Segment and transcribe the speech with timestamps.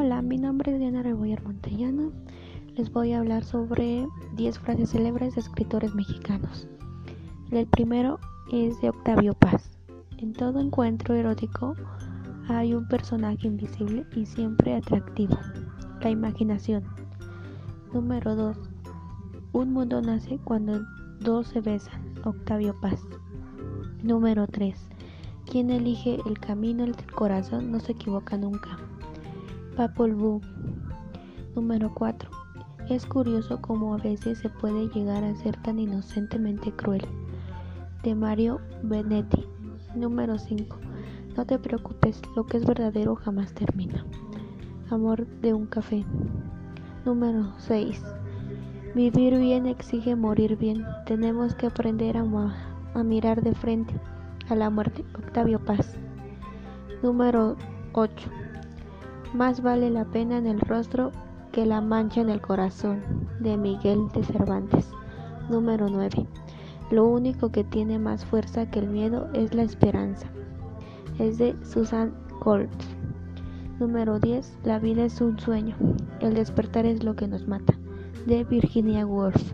[0.00, 2.12] Hola, mi nombre es Diana Rebollar Montellano.
[2.76, 4.06] Les voy a hablar sobre
[4.36, 6.68] 10 frases célebres de escritores mexicanos.
[7.50, 8.20] El primero
[8.52, 9.72] es de Octavio Paz.
[10.18, 11.74] En todo encuentro erótico
[12.46, 15.36] hay un personaje invisible y siempre atractivo,
[16.00, 16.84] la imaginación.
[17.92, 18.56] Número 2.
[19.52, 20.80] Un mundo nace cuando
[21.18, 23.04] dos se besan, Octavio Paz.
[24.04, 24.78] Número 3.
[25.50, 28.78] Quien elige el camino del corazón no se equivoca nunca.
[29.86, 30.40] Boo.
[31.54, 32.28] Número 4.
[32.88, 37.06] Es curioso cómo a veces se puede llegar a ser tan inocentemente cruel.
[38.02, 39.46] De Mario Benetti.
[39.94, 40.76] Número 5.
[41.36, 44.04] No te preocupes, lo que es verdadero jamás termina.
[44.90, 46.04] Amor de un café.
[47.04, 48.02] Número 6.
[48.96, 50.84] Vivir bien exige morir bien.
[51.06, 52.24] Tenemos que aprender a,
[52.94, 53.94] a mirar de frente
[54.48, 55.04] a la muerte.
[55.14, 55.96] Octavio Paz.
[57.00, 57.56] Número
[57.92, 58.28] 8.
[59.34, 61.12] Más vale la pena en el rostro
[61.52, 63.02] que la mancha en el corazón,
[63.40, 64.90] de Miguel de Cervantes.
[65.50, 66.26] Número 9.
[66.90, 70.28] Lo único que tiene más fuerza que el miedo es la esperanza.
[71.18, 72.70] Es de Susan Colt.
[73.78, 74.58] Número 10.
[74.64, 75.76] La vida es un sueño.
[76.20, 77.74] El despertar es lo que nos mata.
[78.26, 79.52] De Virginia Woolf.